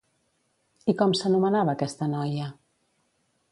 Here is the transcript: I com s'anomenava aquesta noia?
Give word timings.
I 0.93 0.95
com 1.01 1.13
s'anomenava 1.19 1.75
aquesta 1.77 2.07
noia? 2.17 2.51